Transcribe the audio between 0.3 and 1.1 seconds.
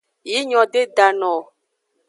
nyo de da